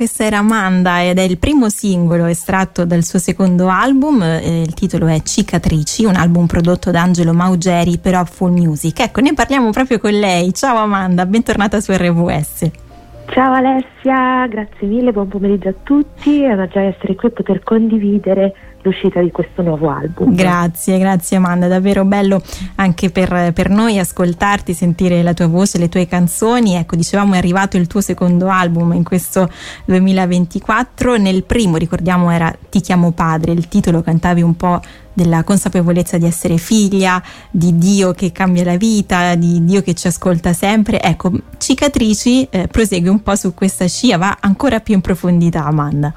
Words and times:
questa 0.00 0.24
era 0.24 0.38
Amanda 0.38 1.02
ed 1.02 1.18
è 1.18 1.20
il 1.20 1.36
primo 1.36 1.68
singolo 1.68 2.24
estratto 2.24 2.86
dal 2.86 3.04
suo 3.04 3.18
secondo 3.18 3.68
album, 3.68 4.22
eh, 4.22 4.62
il 4.62 4.72
titolo 4.72 5.06
è 5.08 5.20
Cicatrici, 5.20 6.06
un 6.06 6.14
album 6.14 6.46
prodotto 6.46 6.90
da 6.90 7.02
Angelo 7.02 7.34
Maugeri 7.34 7.98
per 7.98 8.14
Awful 8.14 8.50
Music. 8.50 8.98
Ecco, 8.98 9.20
ne 9.20 9.34
parliamo 9.34 9.68
proprio 9.68 9.98
con 9.98 10.12
lei. 10.12 10.54
Ciao 10.54 10.78
Amanda, 10.78 11.26
bentornata 11.26 11.80
su 11.80 11.92
RVS. 11.92 12.70
Ciao 13.26 13.52
Alessia, 13.52 14.46
grazie 14.46 14.86
mille, 14.86 15.12
buon 15.12 15.28
pomeriggio 15.28 15.68
a 15.68 15.74
tutti, 15.82 16.44
è 16.44 16.52
una 16.54 16.66
gioia 16.66 16.88
essere 16.88 17.14
qui 17.14 17.28
e 17.28 17.32
poter 17.32 17.62
condividere 17.62 18.54
l'uscita 18.82 19.20
di 19.20 19.30
questo 19.30 19.62
nuovo 19.62 19.90
album. 19.90 20.34
Grazie, 20.34 20.98
grazie 20.98 21.36
Amanda, 21.36 21.68
davvero 21.68 22.04
bello 22.04 22.42
anche 22.76 23.10
per, 23.10 23.52
per, 23.52 23.68
noi 23.68 23.98
ascoltarti, 23.98 24.72
sentire 24.72 25.22
la 25.22 25.34
tua 25.34 25.46
voce, 25.46 25.78
le 25.78 25.88
tue 25.88 26.06
canzoni. 26.06 26.74
Ecco, 26.74 26.96
dicevamo 26.96 27.34
è 27.34 27.38
arrivato 27.38 27.76
il 27.76 27.86
tuo 27.86 28.00
secondo 28.00 28.48
album 28.48 28.92
in 28.92 29.04
questo 29.04 29.50
2024, 29.84 31.16
nel 31.16 31.44
primo 31.44 31.76
ricordiamo 31.76 32.30
era 32.30 32.52
Ti 32.68 32.80
chiamo 32.80 33.12
padre, 33.12 33.52
il 33.52 33.68
titolo 33.68 34.02
cantavi 34.02 34.42
un 34.42 34.56
po' 34.56 34.80
della 35.12 35.42
consapevolezza 35.44 36.16
di 36.18 36.24
essere 36.24 36.56
figlia, 36.56 37.22
di 37.50 37.76
Dio 37.76 38.12
che 38.12 38.32
cambia 38.32 38.64
la 38.64 38.76
vita, 38.76 39.34
di 39.34 39.64
Dio 39.64 39.82
che 39.82 39.94
ci 39.94 40.06
ascolta 40.06 40.52
sempre. 40.52 41.02
Ecco, 41.02 41.32
Cicatrici 41.58 42.46
eh, 42.50 42.68
prosegue 42.68 43.10
un 43.10 43.22
po' 43.22 43.34
su 43.34 43.52
questa 43.52 43.86
scia, 43.86 44.16
va 44.16 44.38
ancora 44.40 44.80
più 44.80 44.94
in 44.94 45.00
profondità 45.00 45.64
Amanda. 45.64 46.12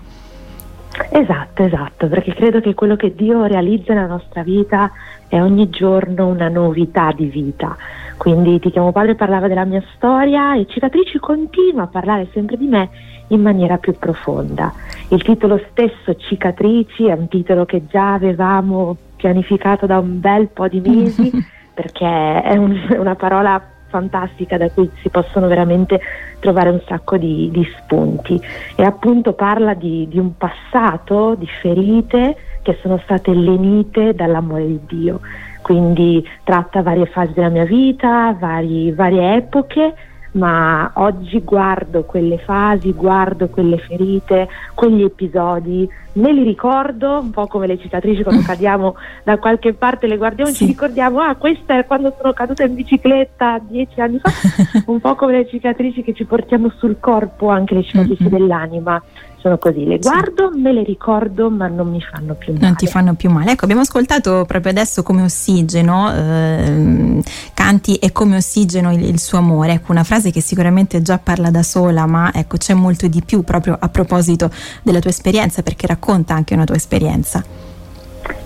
Esatto, 1.09 1.63
esatto, 1.63 2.07
perché 2.07 2.33
credo 2.33 2.59
che 2.59 2.75
quello 2.75 2.95
che 2.95 3.15
Dio 3.15 3.45
realizza 3.45 3.93
nella 3.93 4.07
nostra 4.07 4.43
vita 4.43 4.91
è 5.27 5.41
ogni 5.41 5.69
giorno 5.69 6.27
una 6.27 6.49
novità 6.49 7.11
di 7.11 7.25
vita. 7.25 7.75
Quindi 8.17 8.59
Ti 8.59 8.69
chiamo 8.69 8.91
padre 8.91 9.15
parlava 9.15 9.47
della 9.47 9.65
mia 9.65 9.83
storia 9.95 10.55
e 10.55 10.67
Cicatrici 10.67 11.17
continua 11.17 11.83
a 11.83 11.87
parlare 11.87 12.27
sempre 12.31 12.57
di 12.57 12.67
me 12.67 12.89
in 13.27 13.41
maniera 13.41 13.77
più 13.77 13.97
profonda. 13.97 14.71
Il 15.09 15.23
titolo 15.23 15.59
stesso, 15.71 16.15
Cicatrici, 16.15 17.07
è 17.07 17.13
un 17.13 17.27
titolo 17.27 17.65
che 17.65 17.85
già 17.87 18.13
avevamo 18.13 18.95
pianificato 19.15 19.87
da 19.87 19.97
un 19.97 20.19
bel 20.19 20.49
po' 20.49 20.67
di 20.67 20.79
mesi 20.79 21.31
perché 21.73 22.41
è 22.41 22.55
un, 22.55 22.79
una 22.97 23.15
parola 23.15 23.61
fantastica 23.93 24.57
da 24.57 24.71
cui 24.71 24.89
si 25.01 25.09
possono 25.09 25.47
veramente 25.47 26.01
trovare 26.39 26.69
un 26.69 26.81
sacco 26.87 27.15
di, 27.17 27.51
di 27.51 27.63
spunti. 27.77 28.41
E 28.75 28.83
appunto 28.83 29.33
parla 29.33 29.75
di, 29.75 30.07
di, 30.07 30.17
un 30.17 30.35
passato, 30.35 31.35
di 31.35 31.47
ferite 31.61 32.35
che 32.63 32.79
sono 32.81 32.99
state 33.03 33.31
lenite 33.31 34.15
dall'amore 34.15 34.65
di 34.65 34.79
Dio, 34.87 35.19
quindi 35.61 36.27
tratta 36.43 36.81
varie 36.81 37.05
fasi 37.05 37.33
della 37.33 37.49
mia 37.49 37.65
vita, 37.65 38.35
vari, 38.39 38.91
varie 38.91 39.35
epoche 39.35 39.93
ma 40.33 40.91
oggi 40.95 41.41
guardo 41.43 42.03
quelle 42.03 42.37
fasi, 42.37 42.93
guardo 42.93 43.49
quelle 43.49 43.77
ferite, 43.77 44.47
quegli 44.73 45.03
episodi, 45.03 45.87
me 46.13 46.31
li 46.31 46.43
ricordo, 46.43 47.19
un 47.19 47.31
po' 47.31 47.47
come 47.47 47.67
le 47.67 47.77
cicatrici 47.77 48.23
quando 48.23 48.41
cadiamo 48.45 48.95
da 49.23 49.37
qualche 49.37 49.73
parte, 49.73 50.07
le 50.07 50.17
guardiamo 50.17 50.49
e 50.49 50.53
ci 50.53 50.65
ricordiamo, 50.65 51.19
ah 51.19 51.35
questa 51.35 51.77
è 51.77 51.85
quando 51.85 52.13
sono 52.17 52.33
caduta 52.33 52.63
in 52.63 52.75
bicicletta 52.75 53.59
dieci 53.67 53.99
anni 54.01 54.19
fa, 54.19 54.31
un 54.87 54.99
po' 54.99 55.15
come 55.15 55.33
le 55.37 55.47
cicatrici 55.47 56.01
che 56.01 56.13
ci 56.13 56.25
portiamo 56.25 56.69
sul 56.77 56.97
corpo, 56.99 57.49
anche 57.49 57.75
le 57.75 57.83
cicatrici 57.83 58.23
mm-hmm. 58.23 58.33
dell'anima 58.33 59.01
sono 59.43 59.57
così, 59.57 59.83
le 59.83 59.99
guardo, 59.99 60.51
sì. 60.53 60.61
me 60.61 60.71
le 60.71 60.83
ricordo, 60.83 61.49
ma 61.49 61.67
non 61.67 61.89
mi 61.89 61.99
fanno 61.99 62.33
più 62.33 62.53
male. 62.53 62.65
Non 62.65 62.75
ti 62.77 62.87
fanno 62.87 63.13
più 63.13 63.29
male. 63.29 63.51
Ecco, 63.51 63.65
abbiamo 63.65 63.81
ascoltato 63.81 64.45
proprio 64.47 64.71
adesso 64.71 65.03
come 65.03 65.21
ossigeno, 65.21 66.13
eh, 66.15 67.21
canti 67.53 67.95
e 67.95 68.13
come 68.13 68.37
ossigeno 68.37 68.93
il, 68.93 69.03
il, 69.03 69.19
suo 69.19 69.39
amore. 69.39 69.73
Ecco, 69.73 69.91
una 69.91 70.05
frase 70.05 70.31
che 70.31 70.39
sicuramente 70.39 71.01
già 71.01 71.17
parla 71.17 71.51
da 71.51 71.61
sola, 71.61 72.05
ma 72.05 72.31
ecco, 72.33 72.55
c'è 72.55 72.73
molto 72.73 73.07
di 73.07 73.21
più 73.21 73.43
proprio 73.43 73.77
a 73.77 73.89
proposito 73.89 74.49
della 74.81 74.99
tua 74.99 75.09
esperienza, 75.09 75.61
perché 75.61 75.87
racconta 75.87 76.33
anche 76.33 76.53
una 76.53 76.63
tua 76.63 76.75
esperienza. 76.75 77.43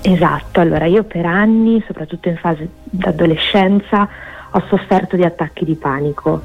Esatto, 0.01 0.59
allora 0.59 0.85
io 0.85 1.03
per 1.03 1.27
anni, 1.27 1.83
soprattutto 1.85 2.27
in 2.27 2.37
fase 2.37 2.67
d'adolescenza, 2.85 4.09
ho 4.49 4.63
sofferto 4.67 5.15
di 5.15 5.23
attacchi 5.23 5.63
di 5.63 5.75
panico. 5.75 6.41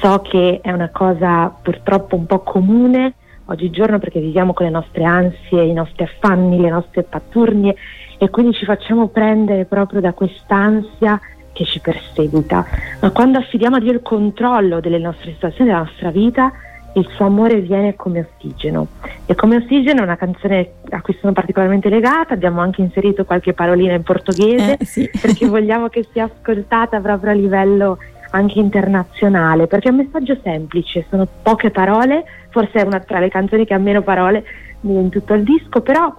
So 0.00 0.20
che 0.20 0.60
è 0.62 0.70
una 0.70 0.90
cosa 0.90 1.48
purtroppo 1.60 2.14
un 2.14 2.26
po' 2.26 2.38
comune 2.40 3.14
oggigiorno 3.46 3.98
perché 3.98 4.20
viviamo 4.20 4.52
con 4.52 4.66
le 4.66 4.72
nostre 4.72 5.04
ansie, 5.04 5.64
i 5.64 5.72
nostri 5.72 6.04
affanni, 6.04 6.60
le 6.60 6.70
nostre 6.70 7.02
patturnie 7.02 7.74
e 8.18 8.30
quindi 8.30 8.54
ci 8.54 8.64
facciamo 8.64 9.08
prendere 9.08 9.64
proprio 9.64 10.00
da 10.00 10.12
quest'ansia 10.12 11.20
che 11.52 11.64
ci 11.64 11.80
perseguita. 11.80 12.64
Ma 13.00 13.10
quando 13.10 13.38
affidiamo 13.38 13.76
a 13.76 13.80
Dio 13.80 13.92
il 13.92 14.02
controllo 14.02 14.80
delle 14.80 14.98
nostre 14.98 15.32
situazioni, 15.32 15.70
della 15.70 15.82
nostra 15.82 16.10
vita, 16.10 16.52
il 16.94 17.06
suo 17.14 17.26
amore 17.26 17.60
viene 17.60 17.94
come 17.94 18.26
ossigeno. 18.26 18.88
E 19.26 19.34
come 19.34 19.56
ossigeno 19.56 20.00
è 20.00 20.04
una 20.04 20.16
canzone 20.16 20.70
a 20.90 21.00
cui 21.02 21.16
sono 21.20 21.32
particolarmente 21.32 21.88
legata, 21.88 22.34
abbiamo 22.34 22.60
anche 22.60 22.80
inserito 22.80 23.24
qualche 23.24 23.52
parolina 23.52 23.94
in 23.94 24.02
portoghese 24.02 24.76
eh, 24.78 24.84
sì. 24.84 25.10
perché 25.20 25.46
vogliamo 25.46 25.88
che 25.88 26.06
sia 26.10 26.24
ascoltata 26.24 27.00
proprio 27.00 27.32
a 27.32 27.34
livello 27.34 27.98
anche 28.30 28.58
internazionale, 28.58 29.66
perché 29.66 29.88
è 29.88 29.90
un 29.90 29.98
messaggio 29.98 30.38
semplice, 30.42 31.06
sono 31.08 31.26
poche 31.42 31.70
parole, 31.70 32.24
forse 32.50 32.80
è 32.80 32.82
una 32.82 33.00
tra 33.00 33.18
le 33.18 33.28
canzoni 33.28 33.64
che 33.64 33.74
ha 33.74 33.78
meno 33.78 34.02
parole 34.02 34.44
in 34.80 35.08
tutto 35.08 35.34
il 35.34 35.42
disco, 35.42 35.80
però 35.80 36.14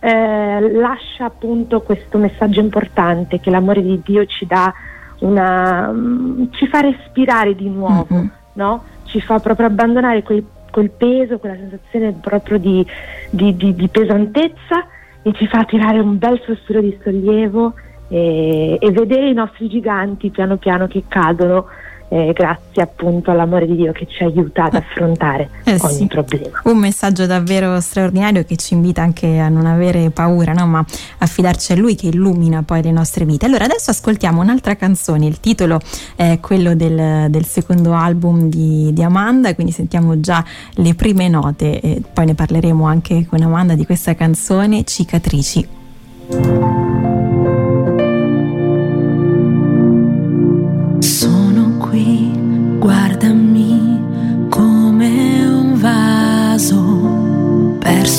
eh, 0.00 0.72
lascia 0.72 1.26
appunto 1.26 1.80
questo 1.82 2.18
messaggio 2.18 2.60
importante 2.60 3.40
che 3.40 3.50
l'amore 3.50 3.82
di 3.82 4.00
Dio 4.04 4.24
ci 4.26 4.46
dà 4.46 4.72
una, 5.20 5.88
um, 5.88 6.50
ci 6.52 6.66
fa 6.66 6.80
respirare 6.80 7.54
di 7.54 7.68
nuovo, 7.68 8.14
mm-hmm. 8.14 8.26
no? 8.54 8.84
ci 9.04 9.20
fa 9.20 9.38
proprio 9.38 9.66
abbandonare 9.66 10.22
quel, 10.22 10.44
quel, 10.70 10.90
peso, 10.90 11.38
quella 11.38 11.54
sensazione 11.54 12.12
proprio 12.20 12.58
di, 12.58 12.84
di, 13.30 13.54
di, 13.56 13.74
di 13.74 13.88
pesantezza 13.88 14.86
e 15.22 15.32
ci 15.34 15.46
fa 15.46 15.64
tirare 15.64 16.00
un 16.00 16.18
bel 16.18 16.40
sospiro 16.44 16.80
di 16.80 16.98
sollievo 17.02 17.74
e, 18.12 18.76
e 18.78 18.90
vedere 18.90 19.30
i 19.30 19.32
nostri 19.32 19.68
giganti 19.68 20.28
piano 20.28 20.58
piano 20.58 20.86
che 20.86 21.04
cadono 21.08 21.64
eh, 22.10 22.34
grazie 22.34 22.82
appunto 22.82 23.30
all'amore 23.30 23.66
di 23.66 23.74
Dio 23.74 23.92
che 23.92 24.06
ci 24.06 24.22
aiuta 24.22 24.64
ad 24.64 24.74
affrontare 24.74 25.48
eh 25.64 25.78
ogni 25.80 25.94
sì. 25.94 26.06
problema. 26.06 26.60
Un 26.64 26.76
messaggio 26.76 27.24
davvero 27.24 27.80
straordinario 27.80 28.44
che 28.44 28.56
ci 28.56 28.74
invita 28.74 29.00
anche 29.00 29.38
a 29.38 29.48
non 29.48 29.64
avere 29.64 30.10
paura, 30.10 30.52
no? 30.52 30.66
ma 30.66 30.84
a 31.18 31.26
fidarci 31.26 31.72
a 31.72 31.76
Lui 31.76 31.94
che 31.94 32.08
illumina 32.08 32.62
poi 32.64 32.82
le 32.82 32.90
nostre 32.90 33.24
vite. 33.24 33.46
Allora 33.46 33.64
adesso 33.64 33.90
ascoltiamo 33.90 34.42
un'altra 34.42 34.76
canzone, 34.76 35.24
il 35.24 35.40
titolo 35.40 35.80
è 36.14 36.38
quello 36.38 36.74
del, 36.74 37.30
del 37.30 37.46
secondo 37.46 37.94
album 37.94 38.50
di, 38.50 38.92
di, 38.92 39.02
Amanda, 39.02 39.54
quindi 39.54 39.72
sentiamo 39.72 40.20
già 40.20 40.44
le 40.74 40.94
prime 40.94 41.28
note 41.28 41.80
e 41.80 42.02
poi 42.12 42.26
ne 42.26 42.34
parleremo 42.34 42.84
anche 42.84 43.24
con 43.26 43.40
Amanda 43.40 43.74
di 43.74 43.86
questa 43.86 44.14
canzone, 44.14 44.84
Cicatrici. 44.84 46.91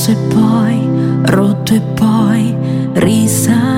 Sanguinavano, 0.04 0.34
poi 0.36 0.84
dall'amore 2.94 3.28
sole 3.28 3.54
nite 3.54 3.73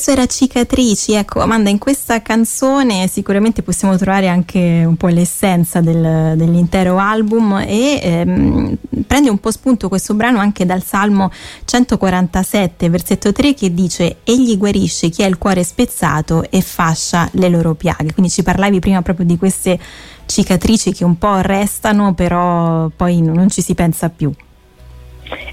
Questo 0.00 0.18
era 0.18 0.26
Cicatrici, 0.26 1.12
ecco 1.12 1.40
Amanda, 1.40 1.68
in 1.68 1.76
questa 1.76 2.22
canzone 2.22 3.06
sicuramente 3.06 3.60
possiamo 3.60 3.98
trovare 3.98 4.28
anche 4.28 4.82
un 4.86 4.96
po' 4.96 5.08
l'essenza 5.08 5.82
del- 5.82 6.38
dell'intero 6.38 6.96
album 6.96 7.62
e 7.66 8.00
ehm, 8.02 8.76
prende 9.06 9.28
un 9.28 9.36
po' 9.36 9.50
spunto 9.50 9.90
questo 9.90 10.14
brano 10.14 10.38
anche 10.38 10.64
dal 10.64 10.82
Salmo 10.82 11.30
147, 11.66 12.88
versetto 12.88 13.30
3 13.30 13.52
che 13.52 13.74
dice 13.74 14.20
Egli 14.24 14.56
guarisce 14.56 15.10
chi 15.10 15.22
ha 15.22 15.26
il 15.26 15.36
cuore 15.36 15.62
spezzato 15.64 16.50
e 16.50 16.62
fascia 16.62 17.28
le 17.32 17.50
loro 17.50 17.74
piaghe. 17.74 18.14
Quindi 18.14 18.30
ci 18.32 18.42
parlavi 18.42 18.78
prima 18.78 19.02
proprio 19.02 19.26
di 19.26 19.36
queste 19.36 19.78
cicatrici 20.24 20.94
che 20.94 21.04
un 21.04 21.18
po' 21.18 21.40
restano 21.40 22.14
però 22.14 22.88
poi 22.88 23.20
non 23.20 23.50
ci 23.50 23.60
si 23.60 23.74
pensa 23.74 24.08
più. 24.08 24.32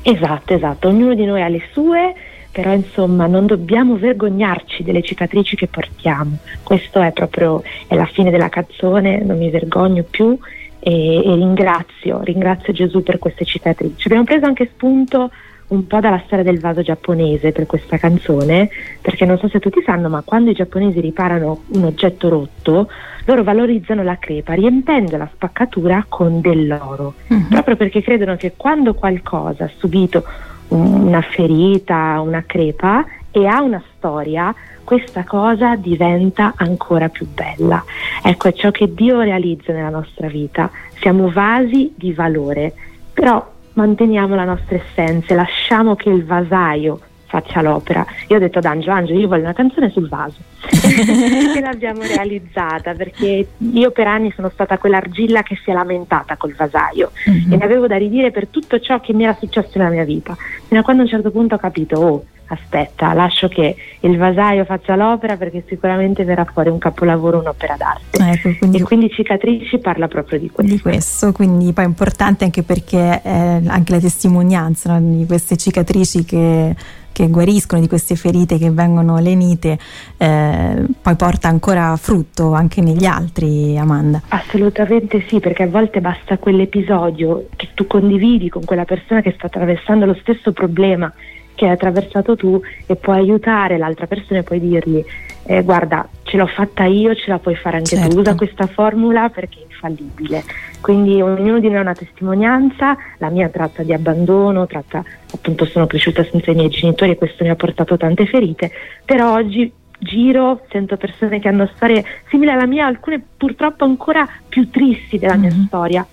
Esatto, 0.03 0.53
esatto, 0.53 0.87
ognuno 0.87 1.13
di 1.15 1.25
noi 1.25 1.41
ha 1.41 1.49
le 1.49 1.61
sue, 1.73 2.15
però 2.57 2.73
insomma 2.73 3.27
non 3.27 3.45
dobbiamo 3.45 3.97
vergognarci 3.97 4.81
delle 4.81 5.03
cicatrici 5.03 5.55
che 5.55 5.67
portiamo. 5.67 6.37
Questo 6.63 6.99
è 6.99 7.11
proprio 7.11 7.61
è 7.85 7.93
la 7.93 8.07
fine 8.07 8.31
della 8.31 8.49
canzone, 8.49 9.21
non 9.23 9.37
mi 9.37 9.51
vergogno 9.51 10.01
più 10.01 10.35
e, 10.79 11.17
e 11.17 11.35
ringrazio, 11.35 12.23
ringrazio 12.23 12.73
Gesù 12.73 13.03
per 13.03 13.19
queste 13.19 13.45
cicatrici. 13.45 14.07
Abbiamo 14.07 14.23
preso 14.23 14.47
anche 14.47 14.67
spunto 14.73 15.29
un 15.67 15.85
po' 15.85 15.99
dalla 15.99 16.23
storia 16.25 16.43
del 16.43 16.59
vaso 16.59 16.81
giapponese 16.81 17.51
per 17.51 17.67
questa 17.67 17.97
canzone, 17.97 18.69
perché 19.01 19.25
non 19.25 19.37
so 19.37 19.47
se 19.49 19.59
tutti 19.59 19.83
sanno, 19.85 20.09
ma 20.09 20.23
quando 20.25 20.49
i 20.49 20.55
giapponesi 20.55 20.99
riparano 20.99 21.61
un 21.73 21.83
oggetto 21.83 22.27
rotto, 22.27 22.89
loro 23.25 23.43
valorizzano 23.43 24.01
la 24.01 24.17
crepa 24.17 24.53
riempendo 24.53 25.15
la 25.15 25.29
spaccatura 25.31 26.03
con 26.09 26.41
dell'oro, 26.41 27.13
Mhm. 27.27 27.49
proprio 27.49 27.75
perché 27.75 28.01
credono 28.01 28.35
che 28.35 28.53
quando 28.57 28.95
qualcosa 28.95 29.65
ha 29.65 29.71
subito 29.77 30.23
una 30.69 31.21
ferita, 31.21 32.19
una 32.21 32.43
crepa 32.45 33.05
e 33.31 33.45
ha 33.45 33.61
una 33.61 33.81
storia, 33.95 34.53
questa 34.83 35.23
cosa 35.23 35.75
diventa 35.75 36.53
ancora 36.55 37.09
più 37.09 37.27
bella. 37.27 37.83
Ecco, 38.23 38.47
è 38.47 38.53
ciò 38.53 38.71
che 38.71 38.93
Dio 38.93 39.19
realizza 39.21 39.73
nella 39.73 39.89
nostra 39.89 40.27
vita. 40.27 40.69
Siamo 40.99 41.29
vasi 41.29 41.93
di 41.95 42.13
valore, 42.13 42.73
però 43.13 43.45
manteniamo 43.73 44.33
la 44.33 44.45
nostra 44.45 44.75
essenza, 44.75 45.35
lasciamo 45.35 45.95
che 45.95 46.09
il 46.09 46.25
vasaio 46.25 46.99
faccia 47.27 47.61
l'opera. 47.61 48.05
Io 48.29 48.37
ho 48.37 48.39
detto 48.39 48.57
ad 48.59 48.65
Angelo, 48.65 48.93
Angelo, 48.95 49.19
io 49.19 49.27
voglio 49.27 49.43
una 49.43 49.53
canzone 49.53 49.89
sul 49.89 50.07
vaso. 50.07 50.37
e 51.55 51.59
l'abbiamo 51.59 52.01
realizzata 52.01 52.93
perché 52.93 53.47
io 53.57 53.91
per 53.91 54.07
anni 54.07 54.31
sono 54.35 54.49
stata 54.49 54.77
quell'argilla 54.77 55.43
che 55.43 55.57
si 55.63 55.69
è 55.69 55.73
lamentata 55.73 56.35
col 56.37 56.55
vasaio 56.55 57.11
Mhm. 57.27 57.53
e 57.53 57.57
ne 57.57 57.63
avevo 57.63 57.87
da 57.87 57.97
ridire 57.97 58.31
per 58.31 58.47
tutto 58.47 58.79
ciò 58.79 58.99
che 58.99 59.13
mi 59.13 59.23
era 59.23 59.35
successo 59.39 59.71
nella 59.77 59.89
mia 59.89 60.03
vita. 60.05 60.35
Fino 60.67 60.79
a 60.79 60.83
quando 60.83 61.01
a 61.03 61.05
un 61.05 61.11
certo 61.11 61.31
punto 61.31 61.55
ho 61.55 61.57
capito, 61.57 61.99
oh, 61.99 62.23
aspetta, 62.49 63.11
lascio 63.13 63.49
che 63.49 63.75
il 63.99 64.17
vasaio 64.17 64.63
faccia 64.63 64.95
l'opera 64.95 65.35
perché 65.35 65.63
sicuramente 65.67 66.23
verrà 66.23 66.45
fuori 66.45 66.69
un 66.69 66.77
capolavoro, 66.77 67.39
un'opera 67.39 67.75
d'arte. 67.77 68.23
Ecco, 68.31 68.57
quindi 68.57 68.77
E 68.77 68.81
quindi 68.83 69.09
Cicatrici 69.09 69.77
parla 69.79 70.07
proprio 70.07 70.39
di 70.39 70.49
questo. 70.49 70.73
di 70.73 70.79
questo, 70.79 71.31
quindi 71.33 71.73
poi 71.73 71.83
è 71.83 71.87
importante 71.87 72.45
anche 72.45 72.63
perché 72.63 73.21
è 73.21 73.59
anche 73.67 73.91
la 73.91 73.99
testimonianza 73.99 74.97
no, 74.97 75.17
di 75.17 75.25
queste 75.25 75.57
cicatrici 75.57 76.23
che, 76.23 76.73
che 77.17 77.29
guariscono, 77.29 77.81
di 77.81 77.87
queste 77.87 78.15
ferite 78.15 78.59
che 78.59 78.69
vengono 78.69 79.17
lenite, 79.17 79.79
eh, 80.17 80.85
poi 81.01 81.15
porta 81.15 81.47
ancora 81.47 81.95
frutto 81.95 82.53
anche 82.53 82.79
negli 82.81 83.05
altri, 83.05 83.75
Amanda. 83.75 84.21
Assolutamente 84.27 85.25
sì, 85.27 85.39
perché 85.39 85.63
a 85.63 85.67
volte 85.67 85.99
basta 85.99 86.37
quell'episodio 86.37 87.47
che 87.55 87.69
tu 87.73 87.87
condividi 87.87 88.49
con 88.49 88.63
quella 88.65 88.85
persona 88.85 89.21
che 89.21 89.33
sta 89.35 89.47
attraversando 89.47 90.05
lo 90.05 90.15
stesso 90.21 90.51
problema 90.51 91.11
che 91.55 91.65
hai 91.65 91.71
attraversato 91.71 92.35
tu 92.35 92.61
e 92.85 92.95
puoi 92.95 93.17
aiutare 93.17 93.79
l'altra 93.79 94.05
persona 94.05 94.41
e 94.41 94.43
puoi 94.43 94.59
dirgli 94.59 95.03
eh, 95.47 95.63
guarda 95.63 96.07
ce 96.21 96.37
l'ho 96.37 96.45
fatta 96.45 96.83
io, 96.83 97.15
ce 97.15 97.31
la 97.31 97.39
puoi 97.39 97.55
fare 97.55 97.77
anche 97.77 97.95
Certo. 97.95 98.13
tu, 98.13 98.19
usa 98.19 98.35
questa 98.35 98.67
formula 98.67 99.29
perché 99.29 99.65
infallibile. 99.77 100.43
Quindi 100.81 101.21
ognuno 101.21 101.59
di 101.59 101.67
noi 101.67 101.77
ha 101.77 101.81
una 101.81 101.93
testimonianza, 101.93 102.97
la 103.19 103.29
mia 103.29 103.49
tratta 103.49 103.83
di 103.83 103.93
abbandono, 103.93 104.65
tratta 104.65 105.03
appunto 105.33 105.65
sono 105.65 105.85
cresciuta 105.85 106.23
senza 106.23 106.51
i 106.51 106.55
miei 106.55 106.69
genitori 106.69 107.11
e 107.11 107.15
questo 107.15 107.43
mi 107.43 107.49
ha 107.51 107.55
portato 107.55 107.95
tante 107.97 108.25
ferite, 108.25 108.71
però 109.05 109.33
oggi 109.33 109.71
giro, 109.99 110.61
sento 110.69 110.95
persone 110.97 111.39
che 111.39 111.47
hanno 111.47 111.69
storie 111.75 112.03
simili 112.29 112.51
alla 112.51 112.67
mia, 112.67 112.85
alcune 112.85 113.23
purtroppo 113.37 113.83
ancora 113.83 114.27
più 114.47 114.69
tristi 114.69 115.17
della 115.17 115.35
mia 115.35 115.51
Mhm. 115.51 115.65
storia. 115.65 116.05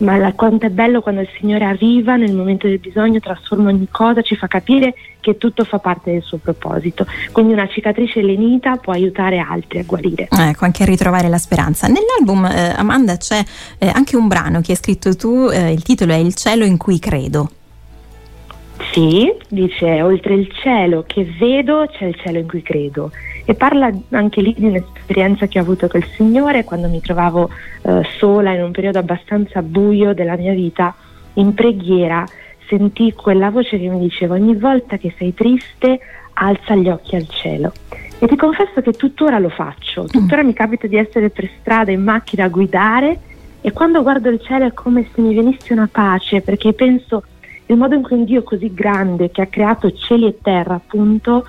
Ma 0.00 0.16
la- 0.16 0.32
quanto 0.32 0.66
è 0.66 0.70
bello 0.70 1.00
quando 1.00 1.20
il 1.20 1.28
Signore 1.38 1.64
arriva 1.64 2.16
nel 2.16 2.34
momento 2.34 2.66
del 2.66 2.78
bisogno, 2.78 3.20
trasforma 3.20 3.68
ogni 3.68 3.88
cosa, 3.90 4.22
ci 4.22 4.34
fa 4.34 4.46
capire 4.46 4.94
che 5.20 5.36
tutto 5.36 5.64
fa 5.64 5.78
parte 5.78 6.12
del 6.12 6.22
suo 6.22 6.38
proposito. 6.38 7.06
Quindi 7.32 7.52
una 7.52 7.68
cicatrice 7.68 8.22
lenita 8.22 8.76
può 8.76 8.94
aiutare 8.94 9.38
altri 9.38 9.78
a 9.78 9.84
guarire. 9.84 10.28
Ecco, 10.30 10.64
anche 10.64 10.82
a 10.82 10.86
ritrovare 10.86 11.28
la 11.28 11.38
speranza. 11.38 11.86
Nell'album, 11.86 12.46
eh, 12.46 12.74
Amanda, 12.76 13.16
c'è 13.18 13.42
eh, 13.78 13.90
anche 13.92 14.16
un 14.16 14.26
brano 14.26 14.60
che 14.62 14.72
hai 14.72 14.78
scritto 14.78 15.14
tu, 15.14 15.48
eh, 15.52 15.72
il 15.72 15.82
titolo 15.82 16.12
è 16.12 16.16
Il 16.16 16.34
cielo 16.34 16.64
in 16.64 16.78
cui 16.78 16.98
credo. 16.98 17.50
Sì, 18.92 19.30
dice 19.48 20.00
oltre 20.02 20.34
il 20.34 20.50
cielo 20.62 21.04
che 21.06 21.24
vedo 21.38 21.86
c'è 21.92 22.06
il 22.06 22.16
cielo 22.16 22.38
in 22.38 22.48
cui 22.48 22.62
credo 22.62 23.12
e 23.50 23.54
parla 23.56 23.90
anche 24.10 24.42
lì 24.42 24.54
di 24.56 24.66
un'esperienza 24.66 25.48
che 25.48 25.58
ho 25.58 25.62
avuto 25.62 25.88
col 25.88 26.04
Signore 26.14 26.62
quando 26.62 26.86
mi 26.86 27.00
trovavo 27.00 27.50
eh, 27.82 28.02
sola 28.16 28.54
in 28.54 28.62
un 28.62 28.70
periodo 28.70 29.00
abbastanza 29.00 29.60
buio 29.60 30.14
della 30.14 30.36
mia 30.36 30.52
vita. 30.52 30.94
In 31.34 31.52
preghiera 31.52 32.24
sentii 32.68 33.12
quella 33.12 33.50
voce 33.50 33.76
che 33.76 33.88
mi 33.88 33.98
diceva 33.98 34.34
ogni 34.34 34.54
volta 34.54 34.98
che 34.98 35.12
sei 35.18 35.34
triste 35.34 35.98
alza 36.34 36.76
gli 36.76 36.88
occhi 36.88 37.16
al 37.16 37.26
cielo. 37.26 37.72
E 38.20 38.28
ti 38.28 38.36
confesso 38.36 38.82
che 38.82 38.92
tuttora 38.92 39.40
lo 39.40 39.48
faccio, 39.48 40.04
tuttora 40.04 40.44
mi 40.44 40.52
capita 40.52 40.86
di 40.86 40.96
essere 40.96 41.28
per 41.30 41.50
strada 41.58 41.90
in 41.90 42.04
macchina 42.04 42.44
a 42.44 42.48
guidare. 42.48 43.18
E 43.62 43.72
quando 43.72 44.02
guardo 44.02 44.28
il 44.28 44.40
cielo 44.40 44.66
è 44.66 44.72
come 44.72 45.08
se 45.12 45.20
mi 45.20 45.34
venisse 45.34 45.72
una 45.72 45.88
pace 45.90 46.40
perché 46.40 46.72
penso 46.72 47.24
il 47.66 47.76
modo 47.76 47.96
in 47.96 48.02
cui 48.02 48.16
un 48.16 48.24
Dio 48.24 48.44
così 48.44 48.72
grande 48.72 49.32
che 49.32 49.42
ha 49.42 49.46
creato 49.46 49.90
cieli 49.90 50.26
e 50.26 50.38
terra 50.40 50.74
appunto 50.74 51.44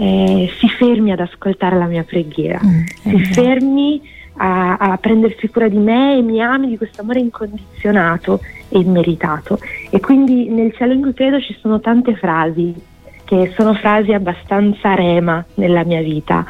eh, 0.00 0.50
si 0.58 0.66
fermi 0.70 1.12
ad 1.12 1.20
ascoltare 1.20 1.76
la 1.76 1.84
mia 1.84 2.04
preghiera, 2.04 2.58
mm, 2.64 2.84
si 3.02 3.18
fermi 3.34 4.00
a, 4.36 4.78
a, 4.78 4.96
prendersi 4.96 5.46
cura 5.50 5.68
di 5.68 5.76
me 5.76 6.16
e 6.16 6.22
mi 6.22 6.42
ami 6.42 6.68
di 6.68 6.78
questo 6.78 7.02
amore 7.02 7.20
incondizionato 7.20 8.40
e 8.70 8.78
immeritato. 8.78 9.58
E 9.90 10.00
quindi 10.00 10.48
nel 10.48 10.72
cielo 10.74 10.94
in 10.94 11.02
cui 11.02 11.12
credo 11.12 11.38
ci 11.38 11.54
sono 11.60 11.80
tante 11.80 12.16
frasi 12.16 12.74
che 13.24 13.52
sono 13.54 13.74
frasi 13.74 14.14
abbastanza 14.14 14.94
rema 14.94 15.44
nella 15.56 15.84
mia 15.84 16.00
vita, 16.00 16.46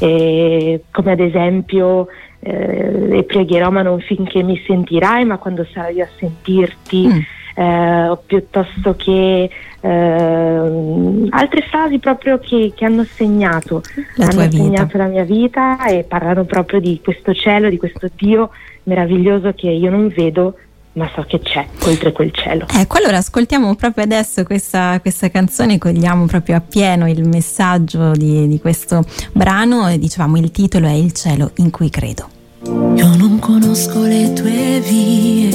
eh, 0.00 0.84
come 0.90 1.12
ad 1.12 1.20
esempio 1.20 2.06
eh, 2.40 2.90
le 2.90 3.22
pregherò 3.24 3.70
ma 3.70 3.82
non 3.82 4.00
finché 4.00 4.42
mi 4.42 4.60
sentirai, 4.66 5.26
ma 5.26 5.36
quando 5.36 5.66
sarai 5.70 6.00
a 6.00 6.08
sentirti. 6.16 7.06
Mm. 7.06 7.18
Eh, 7.56 8.08
o 8.08 8.16
piuttosto 8.26 8.96
che 8.96 9.48
eh, 9.80 11.26
altre 11.28 11.62
frasi 11.70 12.00
proprio 12.00 12.40
che, 12.40 12.72
che 12.74 12.84
hanno 12.84 13.04
segnato, 13.04 13.80
la 14.16 14.26
hanno 14.26 14.50
segnato 14.50 14.84
vita. 14.86 14.98
la 14.98 15.06
mia 15.06 15.22
vita 15.22 15.86
e 15.86 16.02
parlano 16.02 16.44
proprio 16.44 16.80
di 16.80 17.00
questo 17.02 17.32
cielo, 17.32 17.68
di 17.68 17.76
questo 17.76 18.08
Dio 18.16 18.50
meraviglioso 18.84 19.52
che 19.54 19.68
io 19.70 19.90
non 19.90 20.08
vedo 20.08 20.56
ma 20.94 21.10
so 21.14 21.24
che 21.26 21.40
c'è 21.40 21.66
oltre 21.82 22.12
quel 22.12 22.30
cielo. 22.32 22.66
Ecco, 22.72 22.98
allora 22.98 23.18
ascoltiamo 23.18 23.74
proprio 23.74 24.04
adesso 24.04 24.44
questa, 24.44 24.98
questa 25.00 25.28
canzone, 25.28 25.78
cogliamo 25.78 26.26
proprio 26.26 26.56
appieno 26.56 27.08
il 27.08 27.26
messaggio 27.26 28.12
di, 28.12 28.46
di 28.46 28.60
questo 28.60 29.04
brano 29.32 29.88
e 29.88 29.98
dicevamo 29.98 30.38
il 30.38 30.50
titolo 30.50 30.86
è 30.86 30.92
Il 30.92 31.12
cielo 31.12 31.50
in 31.56 31.70
cui 31.70 31.90
credo. 31.90 32.28
Io 32.66 33.16
non 33.16 33.38
conosco 33.40 34.02
le 34.02 34.32
tue 34.32 34.80
vie, 34.80 35.50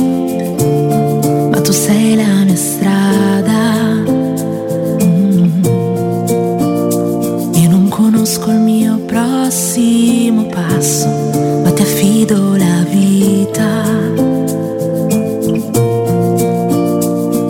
sei 1.79 2.15
la 2.15 2.43
mia 2.43 2.55
strada. 2.57 3.93
Mm. 5.01 5.63
Io 7.53 7.69
non 7.69 7.87
conosco 7.87 8.51
il 8.51 8.59
mio 8.59 8.97
prossimo 9.05 10.43
passo, 10.47 11.07
ma 11.63 11.71
ti 11.71 11.81
affido 11.81 12.57
la 12.57 12.83
vita. 12.89 13.71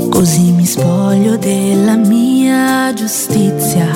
Così 0.09 0.51
mi 0.51 0.65
spoglio 0.65 1.36
della 1.38 1.95
mia 1.95 2.93
giustizia, 2.93 3.88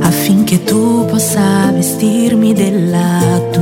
affinché 0.00 0.64
tu 0.64 1.04
possa 1.06 1.70
vestirmi 1.72 2.52
della 2.52 3.40
tua. 3.52 3.53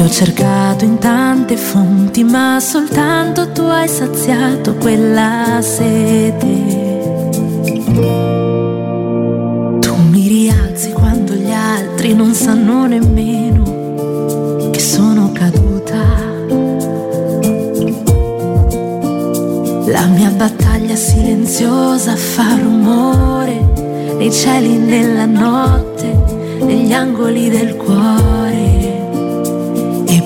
Che 0.00 0.06
ho 0.06 0.08
cercato 0.08 0.86
in 0.86 0.96
tante 0.96 1.58
fonti, 1.58 2.24
ma 2.24 2.58
soltanto 2.58 3.52
tu 3.52 3.60
hai 3.60 3.86
saziato 3.86 4.76
quella 4.76 5.58
sete. 5.60 6.46
Tu 9.78 9.94
mi 10.08 10.26
rialzi 10.26 10.92
quando 10.92 11.34
gli 11.34 11.50
altri 11.50 12.14
non 12.14 12.32
sanno 12.32 12.86
nemmeno 12.86 14.70
che 14.70 14.80
sono 14.80 15.32
caduta. 15.32 16.02
La 19.84 20.06
mia 20.06 20.30
battaglia 20.30 20.96
silenziosa 20.96 22.16
fa 22.16 22.56
rumore 22.58 23.68
nei 24.16 24.32
cieli, 24.32 24.78
nella 24.78 25.26
notte, 25.26 26.56
negli 26.60 26.92
angoli 26.94 27.50
del 27.50 27.76
cuore. 27.76 28.49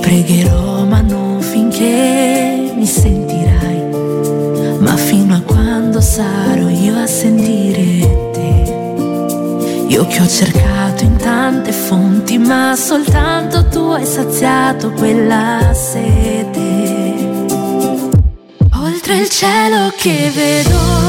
Pregherò, 0.04 0.84
ma 0.84 1.00
non 1.00 1.40
finché 1.40 2.72
mi 2.76 2.84
sentirai, 2.84 4.78
ma 4.78 4.94
fino 4.96 5.34
a 5.34 5.40
quando 5.40 6.02
sarò 6.02 6.68
io 6.68 6.94
a 6.98 7.06
sentire 7.06 8.30
te. 8.32 9.86
Io 9.88 10.06
che 10.06 10.20
ho 10.20 10.26
cercato 10.26 11.04
in 11.04 11.16
tante 11.16 11.72
fonti, 11.72 12.36
ma 12.36 12.74
soltanto 12.76 13.66
tu 13.68 13.78
hai 13.78 14.04
saziato 14.04 14.92
quella 14.92 15.72
sete 15.72 16.84
oltre 18.76 19.16
il 19.16 19.28
cielo 19.30 19.90
che 19.96 20.30
vedo. 20.34 21.03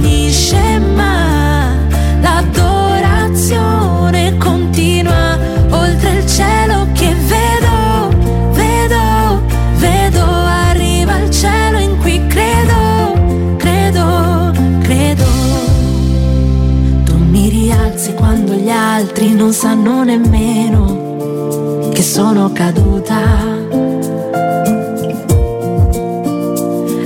Finisce, 0.00 0.78
ma 0.78 1.74
l'adorazione 2.20 4.36
continua 4.36 5.36
oltre 5.70 6.18
il 6.18 6.26
cielo 6.26 6.86
che 6.92 7.12
vedo, 7.14 8.10
vedo, 8.52 9.42
vedo, 9.78 10.22
arriva 10.22 11.18
il 11.18 11.30
cielo 11.30 11.78
in 11.78 11.98
cui 11.98 12.24
credo, 12.28 13.56
credo, 13.56 14.52
credo. 14.82 15.24
Tu 17.04 17.16
mi 17.16 17.48
rialzi 17.48 18.14
quando 18.14 18.52
gli 18.52 18.70
altri 18.70 19.34
non 19.34 19.52
sanno 19.52 20.04
nemmeno 20.04 21.88
che 21.92 22.02
sono 22.02 22.52
caduta. 22.52 23.56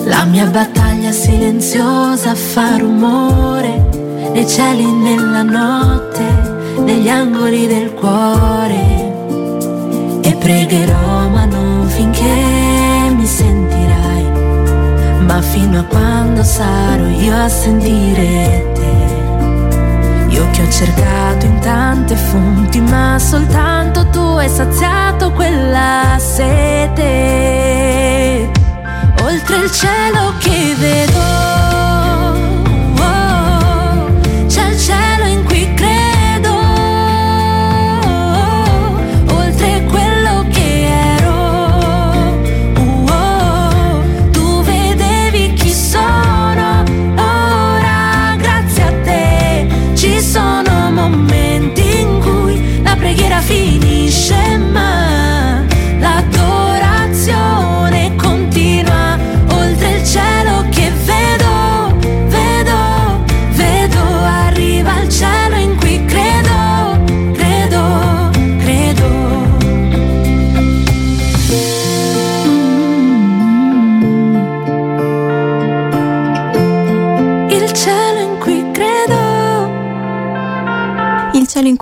La 0.05 0.25
mia 0.25 0.47
battaglia 0.47 0.92
silenziosa 1.12 2.35
fa 2.35 2.78
rumore 2.78 3.88
nei 4.33 4.49
cieli, 4.49 4.90
nella 4.90 5.42
notte, 5.42 6.25
negli 6.78 7.09
angoli 7.09 7.66
del 7.66 7.92
cuore. 7.92 9.11
E 10.23 10.35
pregherò, 10.38 11.28
ma 11.28 11.45
non 11.45 11.87
finché 11.87 13.12
mi 13.14 13.26
sentirai, 13.26 14.25
ma 15.26 15.42
fino 15.42 15.81
a 15.81 15.85
quando 15.85 16.42
sarò 16.42 17.07
io 17.07 17.37
a 17.37 17.49
sentire 17.49 18.71
te. 18.73 20.35
Io 20.35 20.49
che 20.50 20.62
ho 20.62 20.71
cercato 20.71 21.45
in 21.45 21.59
tante 21.61 22.16
fonti, 22.16 22.81
ma 22.81 23.19
soltanto 23.19 24.07
tu 24.07 24.21
hai 24.21 24.49
saziato 24.49 25.31
quella 25.33 26.16
sete. 26.19 27.62
Oltre 29.33 29.57
il 29.57 29.71
cielo 29.73 30.35
che 30.41 30.75
vedo. 30.77 31.82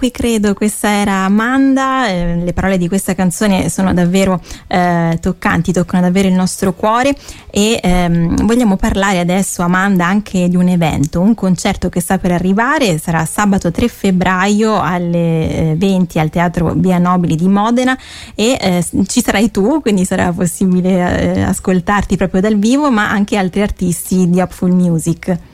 Cui 0.00 0.10
credo, 0.10 0.54
questa 0.54 0.88
era 0.88 1.24
Amanda, 1.26 2.08
eh, 2.08 2.36
le 2.36 2.54
parole 2.54 2.78
di 2.78 2.88
questa 2.88 3.14
canzone 3.14 3.68
sono 3.68 3.92
davvero 3.92 4.40
eh, 4.66 5.18
toccanti, 5.20 5.72
toccano 5.72 6.04
davvero 6.04 6.26
il 6.26 6.32
nostro 6.32 6.72
cuore 6.72 7.14
e 7.50 7.78
ehm, 7.82 8.46
vogliamo 8.46 8.76
parlare 8.76 9.18
adesso 9.18 9.60
Amanda 9.60 10.06
anche 10.06 10.48
di 10.48 10.56
un 10.56 10.68
evento, 10.68 11.20
un 11.20 11.34
concerto 11.34 11.90
che 11.90 12.00
sta 12.00 12.16
per 12.16 12.32
arrivare, 12.32 12.96
sarà 12.96 13.26
sabato 13.26 13.70
3 13.70 13.88
febbraio 13.88 14.80
alle 14.80 15.72
eh, 15.72 15.74
20 15.76 16.18
al 16.18 16.30
Teatro 16.30 16.72
Via 16.74 16.96
Nobili 16.96 17.36
di 17.36 17.48
Modena 17.48 17.94
e 18.34 18.56
eh, 18.58 18.82
ci 19.06 19.22
sarai 19.22 19.50
tu, 19.50 19.82
quindi 19.82 20.06
sarà 20.06 20.32
possibile 20.32 21.34
eh, 21.34 21.42
ascoltarti 21.42 22.16
proprio 22.16 22.40
dal 22.40 22.56
vivo, 22.56 22.90
ma 22.90 23.10
anche 23.10 23.36
altri 23.36 23.60
artisti 23.60 24.30
di 24.30 24.40
Hopful 24.40 24.72
Music. 24.72 25.49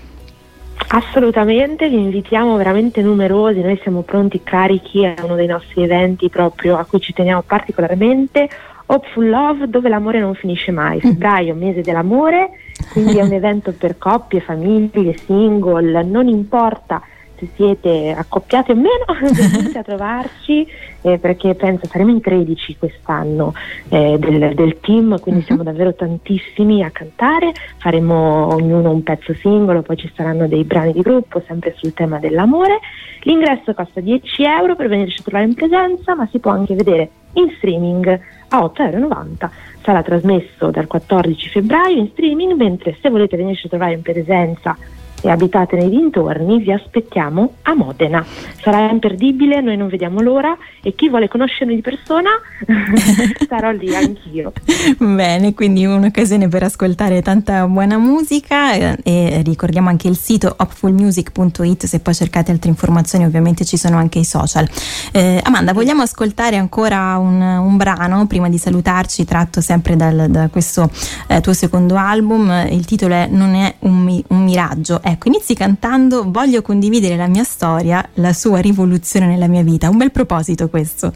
Assolutamente, 0.89 1.89
vi 1.89 1.99
invitiamo 1.99 2.57
veramente 2.57 3.03
numerosi, 3.03 3.61
noi 3.61 3.79
siamo 3.83 4.03
pronti 4.03 4.43
carichi 4.43 5.05
a 5.05 5.15
uno 5.23 5.35
dei 5.35 5.47
nostri 5.47 5.83
eventi 5.83 6.29
proprio 6.29 6.77
a 6.77 6.85
cui 6.85 7.01
ci 7.01 7.13
teniamo 7.13 7.43
particolarmente, 7.43 8.49
Hopeful 8.87 9.29
Love 9.29 9.69
dove 9.69 9.89
l'amore 9.89 10.21
non 10.21 10.35
finisce 10.35 10.71
mai, 10.71 10.97
mm. 10.99 11.01
febbraio, 11.01 11.55
mese 11.55 11.81
dell'amore, 11.81 12.51
quindi 12.93 13.19
è 13.19 13.23
un 13.23 13.33
evento 13.35 13.73
per 13.73 13.99
coppie, 13.99 14.41
famiglie, 14.41 15.17
single, 15.17 16.05
non 16.05 16.29
importa 16.29 17.03
se 17.39 17.49
siete 17.55 18.15
accoppiati 18.17 18.73
o 18.73 18.75
meno, 18.75 19.05
venite 19.53 19.79
a 19.79 19.83
trovarci 19.83 20.67
eh, 21.03 21.19
perché 21.19 21.55
penso 21.55 21.87
saremo 21.87 22.11
in 22.11 22.21
13 22.21 22.77
quest'anno 22.79 23.55
eh, 23.89 24.17
del, 24.19 24.55
del, 24.55 24.81
team, 24.81 25.19
quindi 25.21 25.41
uh-huh. 25.41 25.47
siamo 25.47 25.63
davvero 25.63 25.95
tantissimi 25.95 26.83
a 26.83 26.91
cantare, 26.91 27.53
faremo 27.79 28.53
ognuno 28.53 28.91
un 28.91 29.03
pezzo 29.03 29.33
singolo, 29.35 29.83
poi 29.83 29.97
ci 29.97 30.11
saranno 30.15 30.49
dei 30.49 30.65
brani 30.65 30.93
di 30.93 31.01
gruppo 31.01 31.43
sempre 31.47 31.75
sul 31.77 31.95
tema 31.95 32.19
dell'amore. 32.19 32.81
L'ingresso 33.23 33.75
costa 33.75 34.01
10 34.01 34.43
euro 34.45 34.77
per 34.77 34.89
venirci 34.89 35.21
a 35.21 35.23
trovare 35.23 35.47
in 35.47 35.55
presenza, 35.55 36.15
ma 36.15 36.27
si 36.31 36.39
può 36.39 36.51
anche 36.51 36.75
vedere 36.75 37.11
in 37.35 37.53
streaming 37.57 38.21
a 38.49 38.59
8,90 38.59 38.93
euro. 38.93 39.51
Sarà 39.83 40.03
trasmesso 40.03 40.71
dal 40.71 40.87
14 40.87 41.49
febbraio 41.49 41.99
in 41.99 42.09
streaming, 42.11 42.55
mentre 42.55 42.97
se 43.01 43.11
volete 43.11 43.37
venirci 43.37 43.67
a 43.67 43.69
trovare 43.69 43.93
in 43.93 44.03
presenza 44.03 44.77
e 45.23 45.31
abitate 45.31 45.77
nei 45.77 45.89
dintorni, 45.89 46.59
vi 46.61 46.73
aspettiamo 46.73 47.55
a 47.63 47.75
Modena. 47.75 48.25
Sarà 48.61 48.91
imperdibile, 48.91 49.61
noi 49.61 49.77
non 49.77 49.89
vediamo 49.89 50.21
l'ora 50.21 50.57
e 50.83 50.95
chi 50.95 51.09
vuole 51.09 51.29
conoscermi 51.29 51.75
di 51.75 51.81
persona 51.81 52.31
sarò 53.49 53.71
lì 53.71 53.95
anch'io. 53.95 54.53
Bene, 54.99 55.55
quindi 55.55 55.85
un'occasione 55.85 56.49
per 56.49 56.63
ascoltare 56.65 57.23
tanta 57.23 57.67
buona 57.67 57.99
musica 57.99 58.75
eh, 58.75 58.99
e 59.03 59.43
ricordiamo 59.43 59.89
anche 59.89 60.09
il 60.09 60.17
sito 60.17 60.55
hopfulmusic.it 60.57 61.87
se 61.87 62.01
poi 62.01 62.15
cercate 62.15 62.51
altre 62.51 62.71
informazioni 62.71 63.25
ovviamente 63.25 63.65
ci 63.65 63.77
sono 63.77 63.97
anche 63.97 64.19
i 64.19 64.25
social. 64.25 64.69
Eh, 65.13 65.41
Amanda, 65.43 65.73
vogliamo 65.73 66.03
ascoltare 66.03 66.57
ancora 66.57 67.17
un, 67.19 67.41
un, 67.41 67.77
brano 67.77 68.27
prima 68.27 68.49
di 68.49 68.59
salutarci 68.59 69.25
tratto 69.25 69.61
sempre 69.61 69.97
dal, 69.97 70.27
da 70.29 70.49
questo 70.49 70.91
eh, 71.27 71.41
tuo 71.41 71.53
secondo 71.53 71.97
album, 71.97 72.67
il 72.71 72.85
titolo 72.85 73.15
è 73.15 73.27
Non 73.31 73.55
è 73.55 73.75
un, 73.81 74.23
un 74.29 74.45
miraggio, 74.45 75.01
Ecco, 75.09 75.29
inizi 75.29 75.55
cantando 75.55 76.25
Voglio 76.27 76.63
condividere 76.63 77.15
la 77.15 77.29
mia 77.29 77.45
storia, 77.45 78.05
la 78.15 78.33
sua 78.33 78.59
rivoluzione 78.59 79.29
nella 79.29 79.47
mia 79.47 79.63
vita. 79.63 79.89
Un 79.89 79.99
bel 79.99 80.11
proposito 80.11 80.69
questo. 80.69 81.13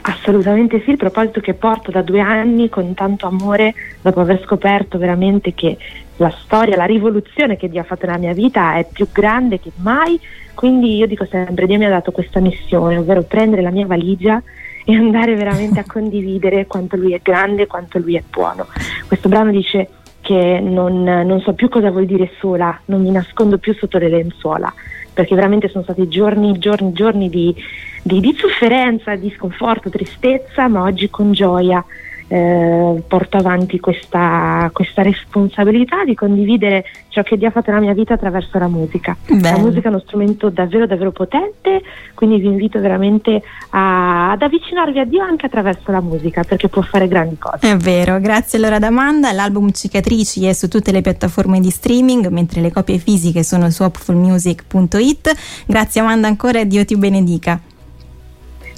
Assolutamente 0.00 0.82
sì, 0.82 0.90
il 0.90 0.96
proposito 0.96 1.40
che 1.40 1.54
porto 1.54 1.92
da 1.92 2.02
due 2.02 2.18
anni 2.18 2.68
con 2.68 2.94
tanto 2.94 3.28
amore 3.28 3.74
dopo 4.00 4.18
aver 4.18 4.42
scoperto 4.42 4.98
veramente 4.98 5.54
che 5.54 5.76
la 6.16 6.34
storia, 6.42 6.74
la 6.74 6.84
rivoluzione 6.84 7.56
che 7.56 7.68
Dio 7.68 7.80
ha 7.80 7.84
fatto 7.84 8.06
nella 8.06 8.18
mia 8.18 8.32
vita 8.32 8.74
è 8.74 8.84
più 8.92 9.06
grande 9.12 9.60
che 9.60 9.70
mai, 9.76 10.18
quindi 10.54 10.96
io 10.96 11.06
dico 11.06 11.26
sempre 11.26 11.68
Dio 11.68 11.78
mi 11.78 11.84
ha 11.84 11.90
dato 11.90 12.10
questa 12.10 12.40
missione, 12.40 12.96
ovvero 12.96 13.22
prendere 13.22 13.62
la 13.62 13.70
mia 13.70 13.86
valigia 13.86 14.42
e 14.84 14.94
andare 14.96 15.36
veramente 15.36 15.78
a 15.78 15.84
condividere 15.86 16.66
quanto 16.66 16.96
Lui 16.96 17.12
è 17.12 17.20
grande, 17.22 17.68
quanto 17.68 17.98
Lui 17.98 18.16
è 18.16 18.22
buono. 18.28 18.66
Questo 19.06 19.28
brano 19.28 19.52
dice 19.52 19.90
che 20.26 20.58
non, 20.60 21.04
non, 21.04 21.40
so 21.40 21.52
più 21.52 21.68
cosa 21.68 21.92
vuol 21.92 22.04
dire 22.04 22.32
sola, 22.40 22.80
non 22.86 23.00
mi 23.00 23.12
nascondo 23.12 23.58
più 23.58 23.72
sotto 23.74 23.96
le 23.96 24.08
lenzuola, 24.08 24.74
perché 25.12 25.36
veramente 25.36 25.68
sono 25.68 25.84
stati 25.84 26.08
giorni, 26.08 26.58
giorni, 26.58 26.92
giorni 26.92 27.30
di, 27.30 27.54
di, 28.02 28.18
di 28.18 28.34
sofferenza, 28.36 29.14
di 29.14 29.32
sconforto, 29.36 29.88
tristezza, 29.88 30.66
ma 30.66 30.82
oggi 30.82 31.08
con 31.10 31.30
gioia 31.30 31.84
eh, 32.28 33.02
porto 33.06 33.36
avanti 33.36 33.78
questa, 33.78 34.68
questa, 34.72 35.02
responsabilità 35.02 36.04
di 36.04 36.14
condividere 36.14 36.84
ciò 37.08 37.22
che 37.22 37.36
Dio 37.36 37.48
ha 37.48 37.50
fatto 37.50 37.70
nella 37.70 37.82
mia 37.82 37.94
vita 37.94 38.14
attraverso 38.14 38.58
la 38.58 38.68
musica. 38.68 39.16
Bello. 39.26 39.56
La 39.56 39.62
musica 39.62 39.86
è 39.86 39.90
uno 39.90 40.00
strumento 40.00 40.50
davvero 40.50 40.86
davvero 40.86 41.12
potente, 41.12 41.82
quindi 42.14 42.38
vi 42.38 42.46
invito 42.46 42.80
veramente 42.80 43.42
a, 43.70 44.32
ad 44.32 44.42
avvicinarvi 44.42 44.98
a 44.98 45.04
Dio 45.04 45.22
anche 45.22 45.46
attraverso 45.46 45.90
la 45.92 46.00
musica 46.00 46.42
perché 46.42 46.68
può 46.68 46.82
fare 46.82 47.06
grandi 47.06 47.38
cose. 47.38 47.70
È 47.70 47.76
vero, 47.76 48.18
grazie 48.18 48.58
allora 48.58 48.76
ad 48.76 48.82
Amanda, 48.82 49.32
l'album 49.32 49.70
Cicatrici 49.70 50.46
è 50.46 50.52
su 50.52 50.68
tutte 50.68 50.90
le 50.90 51.02
piattaforme 51.02 51.60
di 51.60 51.70
streaming, 51.70 52.26
mentre 52.28 52.60
le 52.60 52.72
copie 52.72 52.98
fisiche 52.98 53.44
sono 53.44 53.70
su 53.70 53.82
hopfulmusic.it. 53.84 55.64
Grazie 55.66 56.00
Amanda 56.00 56.26
ancora 56.26 56.58
e 56.60 56.66
Dio 56.66 56.84
ti 56.84 56.96
benedica. 56.96 57.60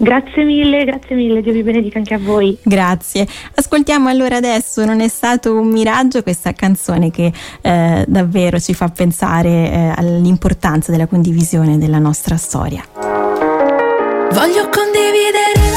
Grazie 0.01 0.45
mille, 0.45 0.85
grazie 0.85 1.17
mille, 1.17 1.43
Dio 1.43 1.53
vi 1.53 1.63
benedica 1.63 1.99
anche 1.99 2.15
a 2.15 2.19
voi. 2.19 2.57
Grazie. 2.63 3.27
Ascoltiamo 3.55 4.09
allora 4.09 4.37
adesso 4.37 4.85
Non 4.85 5.01
è 5.01 5.09
stato 5.09 5.55
un 5.55 5.69
miraggio 5.69 6.23
questa 6.23 6.53
canzone 6.53 7.11
che 7.11 7.33
eh, 7.61 8.05
davvero 8.07 8.61
ci 8.61 8.75
fa 8.75 8.89
pensare 8.89 9.49
eh, 9.49 9.93
all'importanza 9.97 10.93
della 10.93 11.07
condivisione 11.07 11.79
della 11.79 11.99
nostra 11.99 12.37
storia. 12.37 12.83
Voglio 14.31 14.69
condividere 14.69 15.68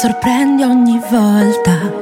sorprendi 0.00 0.62
ogni 0.62 0.98
volta 1.10 1.92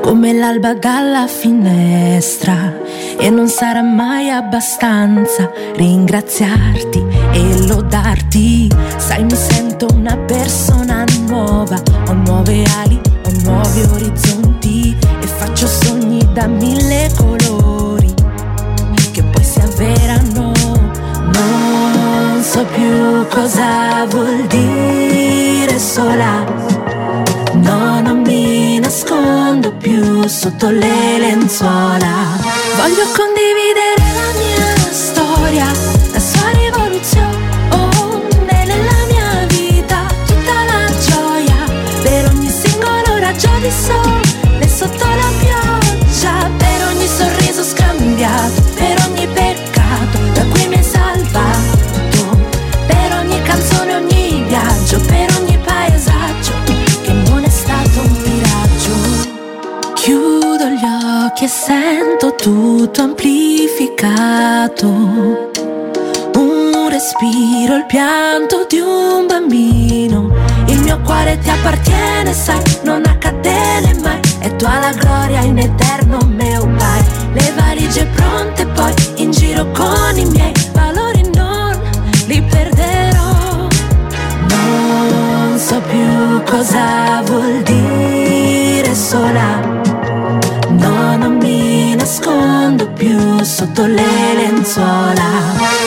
come 0.00 0.32
l'alba 0.32 0.72
dalla 0.72 1.26
finestra 1.26 2.72
e 3.18 3.28
non 3.28 3.48
sarà 3.48 3.82
mai 3.82 4.30
abbastanza 4.30 5.50
ringraziarti 5.76 7.04
e 7.32 7.66
lodarti. 7.66 8.70
Sai, 8.96 9.24
mi 9.24 9.34
sento 9.34 9.88
una 9.92 10.16
persona 10.16 11.04
nuova, 11.28 11.82
ho 12.08 12.12
nuove 12.14 12.64
ali, 12.82 12.98
ho 13.26 13.30
nuovi 13.42 13.82
orizzonti 13.92 14.96
e 15.20 15.26
faccio 15.26 15.66
sogni 15.66 16.26
da 16.32 16.46
mille 16.46 17.10
colori 17.14 18.14
che 19.12 19.22
poi 19.22 19.44
si 19.44 19.60
avverano. 19.60 20.52
Non 21.34 22.42
so 22.42 22.64
più 22.64 23.26
cosa 23.28 24.06
vuol 24.08 24.46
dire 24.46 24.73
sotto 30.28 30.70
le 30.70 31.18
lenzuola. 31.18 32.38
Voglio 32.76 33.06
e 61.44 61.48
sento 61.48 62.34
tutto 62.36 63.02
amplificato. 63.02 64.86
Un 66.36 66.88
respiro, 66.88 67.76
il 67.76 67.84
pianto 67.86 68.64
di 68.66 68.78
un 68.78 69.26
bambino. 69.26 70.32
Il 70.68 70.80
mio 70.80 70.98
cuore 71.00 71.38
ti 71.40 71.50
appartiene, 71.50 72.32
sai, 72.32 72.62
non 72.84 73.02
ha 73.04 73.18
catene 73.18 73.94
mai. 74.00 74.18
E 74.38 74.56
tu 74.56 74.64
alla 74.64 74.92
gloria 74.92 75.42
in 75.42 75.58
eterno 75.58 76.18
me 76.28 76.58
pai. 76.78 77.04
Le 77.34 77.52
valigie 77.54 78.06
pronte 78.06 78.64
poi 78.68 78.94
in 79.16 79.30
giro 79.30 79.70
con 79.72 80.16
i 80.16 80.24
miei 80.24 80.54
valori 80.72 81.28
non 81.34 81.78
li 82.26 82.40
perderò. 82.40 83.68
Non 84.48 85.58
so 85.58 85.78
più 85.90 86.42
cosa 86.44 87.20
vuol 87.26 87.60
dire 87.64 88.94
sola 88.94 89.83
nascondo 92.04 92.86
più 92.90 93.42
sotto 93.42 93.86
le 93.86 94.34
lenzuola. 94.34 95.24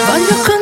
Voglio 0.07 0.35
condividere 0.43 0.56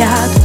di 0.00 0.39